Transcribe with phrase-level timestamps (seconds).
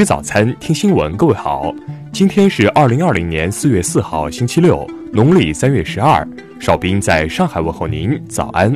[0.00, 1.14] 吃早餐，听新闻。
[1.14, 1.70] 各位好，
[2.10, 6.26] 今天是二零二零年四月四号，星期六，农历三月十二。
[6.58, 8.74] 少斌在上海问候您，早安。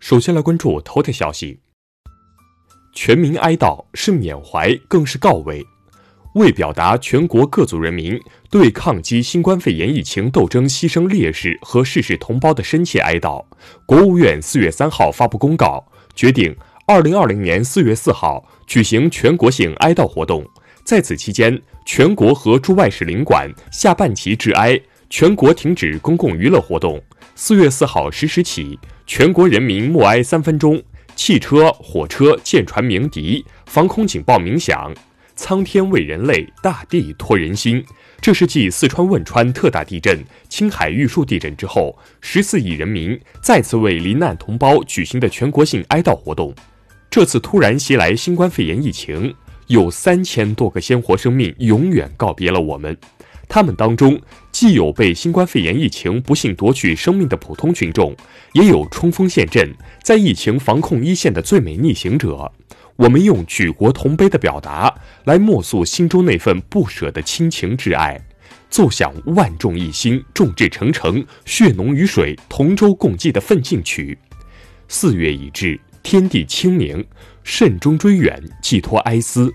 [0.00, 1.60] 首先来关注头条消息：
[2.94, 5.62] 全民哀悼是缅怀，更是告慰。
[6.36, 13.42] 为表达全国各族人民对抗击新冠肺炎疫情斗争牺牲烈士和逝世同胞的深切哀悼，
[13.86, 15.82] 国务院四月三号发布公告，
[16.14, 16.54] 决定
[16.86, 20.46] 二零二零年四月四号举行全国性哀悼活动。
[20.84, 24.78] 在此期间，全国和驻外使领馆下半旗致哀，
[25.08, 27.02] 全国停止公共娱乐活动。
[27.34, 30.82] 四月四号十时起，全国人民默哀三分钟，
[31.14, 34.92] 汽车、火车、舰船鸣笛，防空警报鸣响。
[35.36, 37.84] 苍天为人类，大地托人心。
[38.20, 46.52] 这是继四川汶川特大地震、青海玉树地震之后，十四亿人民再次为罹难同胞举行的全国性哀悼活动。
[47.10, 49.32] 这次突然袭来新冠肺炎疫情，
[49.66, 52.96] 有三千多个鲜活生命永远告别了我们。
[53.48, 54.20] 他们当中，
[54.50, 58.16] 既有被新冠肺炎疫情不幸夺去生命的普通群众，
[58.54, 62.50] 也有冲锋陷阵在疫情防控一线的最美逆行者。
[62.96, 64.92] 我们用举国同悲的表达
[65.24, 68.18] 来默诉心中那份不舍的亲情挚爱，
[68.70, 74.18] 奏响万众一心、众志成城、血浓于水、同舟共济的奋进曲。
[74.88, 77.04] 四月已至，天地清明，
[77.44, 79.52] 慎终追远，寄托哀思。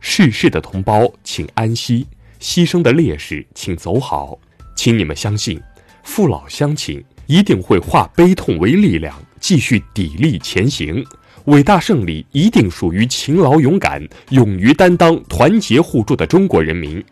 [0.00, 2.04] 逝世的同胞，请安息；
[2.40, 4.38] 牺牲的烈士，请走好。
[4.76, 5.60] 请你们相信，
[6.02, 11.04] 父老乡亲一定会化悲痛为力量，继续砥砺前行。
[11.46, 17.04] 伟大胜利一定属于勤劳勇敢、勇于担当、团结互助的中国人民。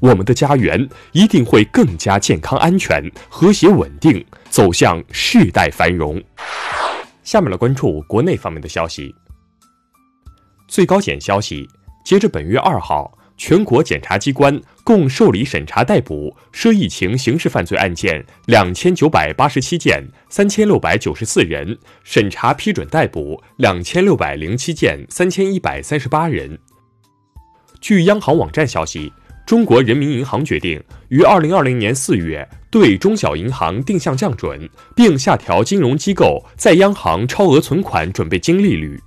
[0.00, 6.20] 我们的家园一定会更加健康、安全、和谐、稳定，走向世代繁荣。
[7.22, 9.14] 下面来关注国内方面的消息。
[10.68, 11.68] 最高检消息，
[12.04, 13.16] 截至本月二号。
[13.36, 26.58] 全国检察机关共受理审查逮捕涉疫情刑事犯罪案件两千九百八十七件，三千六百九十四人；审查批准逮捕两千六百零七件，三千一百三十八人。
[27.80, 29.12] 据央行网站消息，
[29.46, 39.00] 中国人民银行决定于二零二零年四月对中小银行定向降准，并下调金融机构在央行超额存款准备金利率。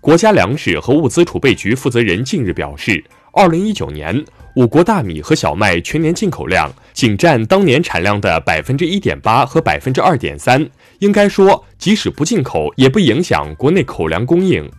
[0.00, 10.64] 国家粮食和物资储备局负责人近日表示，二零一九年我国大米和小麦全年进口量仅占当年产量的百分之一点八和百分之二点三，
[11.00, 14.70] 应该说，即使不进口，也不影响国内口粮供应。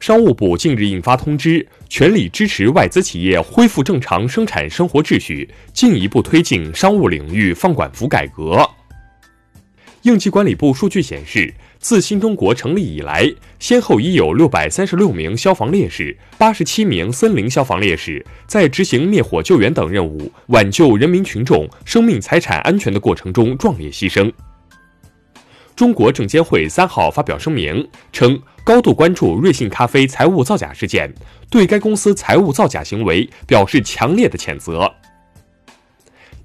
[0.00, 8.66] 商务部近日印发通知，全力支持外资企业恢复正常生产生活秩序，进一步推进商务领域放管服改革。
[10.02, 11.52] 应急管理部数据显示。
[11.84, 24.32] 自新中国成立以来，先后已有六百三十六名消防烈士、八十七名森林消防烈士在执行灭火救援等任务、挽救人民群众生命财产安全的过程中壮烈牺牲。
[25.76, 31.14] 中国证监会三号发表声明称，高度关注瑞幸咖啡财务造假事件，
[31.50, 34.90] 对该公司财务造假行为表示强烈的谴责。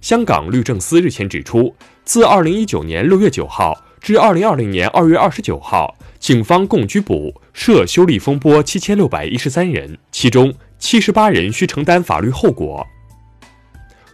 [0.02, 1.74] 香港律政司日前指出，
[2.04, 3.74] 自二零一九年六月九号。
[4.02, 12.86] 至二零二零年二月二十九号，警方共拘捕涉修例风波七千六百一十三人，其中七十八人需承担法律后果。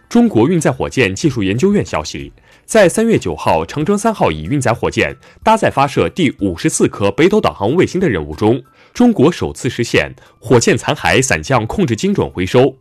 [0.08, 2.32] 中国运载火箭技术研究院消息，
[2.64, 12.76] 在三月九号长征三号乙运载火箭搭载发射第五十四颗北斗导航卫星的任务中，中国首次实现火箭残骸伞降控制精准回收。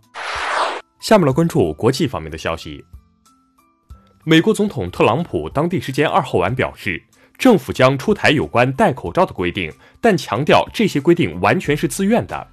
[0.99, 2.83] 下面来关注国际方面的消息。
[4.27, 6.99] 美国总统特朗普当地时间二号晚表示，
[7.37, 9.71] 政府将出台有关戴口罩的规定，
[10.01, 12.47] 但强调这些规定完全是自愿的。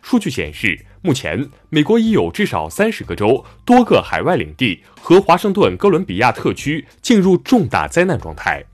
[0.00, 8.64] 数据显示，目前美国已有至少三十个州、多个海外领地和华盛顿哥伦比亚特区进入重大灾难状态。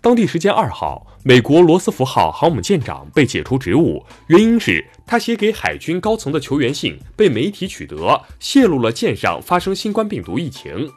[0.00, 1.06] 当地时间二号。
[1.24, 10.90] 美国罗斯福号航母舰长被解除职务，原因是他写给海军高层的求援信被媒体取得，泄露了舰上发生新冠病毒疫情。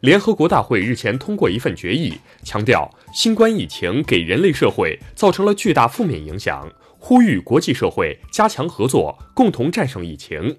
[0.00, 10.56] 联合国大会日前通过一份决议，强调新冠疫情给人类社会造成了巨大负面影响，呼吁国际社会加强合作，共同战胜疫情。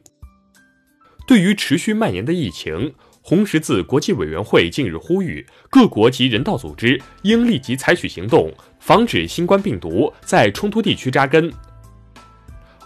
[1.26, 2.94] 对于持续蔓延的疫情。
[3.30, 11.52] 红十字国际委员会近日呼吁各国及人道组织应立即采取行动，防止新冠病毒在冲突地区扎根。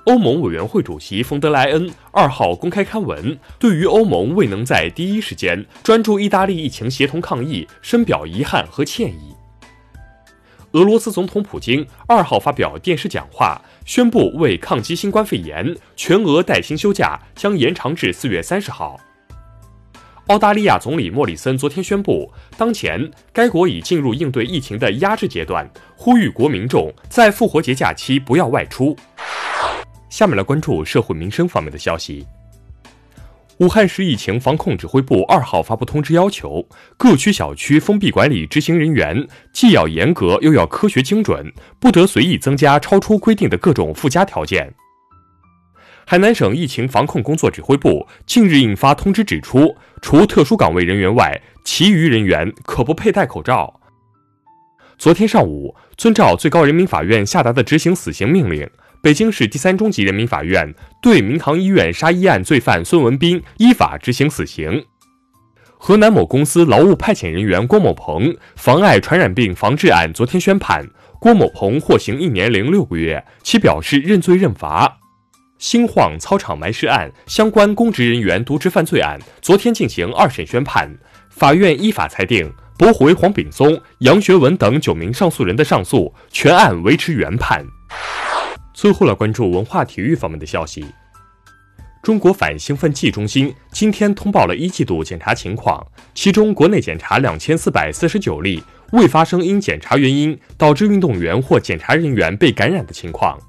[0.05, 9.35] 欧盟委员会主席冯德莱恩二号公开刊文，对于欧盟未能在第一时间专注意大利疫情协同抗疫，深表遗憾和歉意。
[10.71, 18.99] 俄罗斯总统普京二号发表电视讲话，宣布为抗击新冠肺炎，全额带薪休假将延长至四月三十号。
[20.31, 28.95] 澳大利亚总理莫里森昨天宣布，当前该国已进入应对疫情的压制阶段，呼吁国民众在复活节假期不要外出。
[30.09, 32.25] 下面来关注社会民生方面的消息。
[33.57, 44.73] 武汉市疫情防控指挥部二号发布通知，要求各区小区封闭管理执行人员既要严格，又要科学精准，不得随意增加超出规定的各种附加条件。
[46.03, 53.79] 海南省疫情防控工作指挥部近日印发通知，指出，除特殊岗位人员外，其余人员可不佩戴口罩。
[54.97, 58.69] 昨天上午，遵照最高人民法院下达的执行死刑命令，
[59.01, 64.83] 北京市第三中级人民法院对民航医院杀医案罪犯孙文斌依法执行死刑。
[65.77, 70.87] 河南某公司劳务派遣人员郭某鹏妨碍传染病防治案昨天宣判，
[71.19, 75.00] 郭某鹏获刑一年零六个月，其表示认罪认罚。
[75.61, 80.91] 兴晃操场埋尸案相关公职人员渎职犯罪案，昨天进行二审宣判，
[81.29, 87.63] 法院依法裁定驳回黄炳松、杨学文等九名上诉人的上诉，全案维持原判。
[88.73, 90.83] 最后来关注文化体育方面的消息。
[92.01, 95.85] 中国反兴奋剂中心今天通报了一季度检查情况，
[96.15, 103.39] 其中国内检查两千四百四十九例，未发生因检查原因导致运动员或检查人员被感染的情况。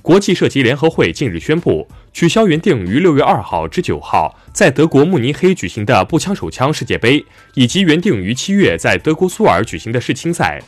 [0.00, 7.22] 国际射击联合会近日宣布，取消原定于六月二号至九号在德国慕尼黑举行的步枪手枪世界杯，
[7.54, 10.62] 以及原定于七月在德国苏尔举行的世青赛。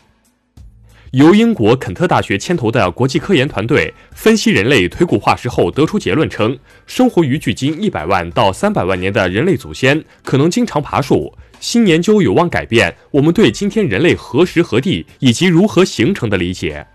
[1.12, 6.56] 由英国肯特大学牵头的国际科研团队分析人类腿骨化石后得出结论称，
[6.86, 11.32] 生活于距今一百万到三百万年的人类祖先可能经常爬树。
[11.58, 16.86] 新研究有望改变我们对今天人类何时何地以及如何形成的理解。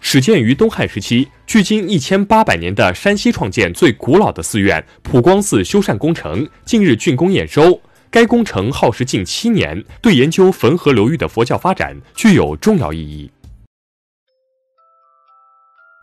[0.00, 7.80] 始建于东汉时期，距今一千八百年的山西创建最古老的寺院普光寺修缮工程近日竣工验收。
[8.10, 13.30] 该工程耗时近七年，对研究汾河流域的佛教发展具有重要意义。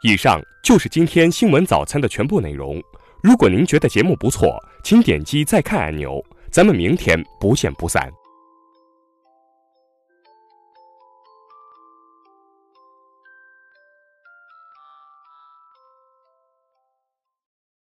[0.04, 2.82] 以上就是今天新闻早餐的全部内容。
[3.22, 6.24] 如果您觉得节目不错，请点击再看按钮。
[6.50, 8.10] 咱们明天不见不散。